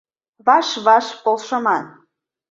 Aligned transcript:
ВАШ-ВАШ 0.45 1.05
ПОЛШЫМАН 1.23 1.83